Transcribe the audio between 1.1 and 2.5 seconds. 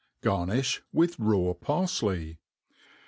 raw parfley.